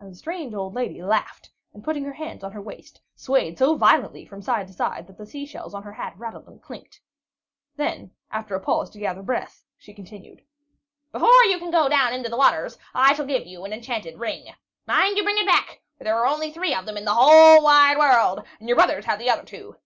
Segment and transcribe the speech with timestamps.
[0.00, 3.76] And the strange old lady laughed and, putting her hands on her waist, swayed so
[3.76, 7.02] violently from side to side that the sea shells on her hat rattled and clicked.
[7.76, 10.40] Then, after a pause to gather breath, she continued:
[11.12, 13.74] "Before you can go down into the waters, I shall have to give you an
[13.74, 14.46] enchanted ring.
[14.86, 17.62] Mind you bring it back, for there are only three of them in the whole
[17.62, 19.74] wide world, and your brothers have the other two.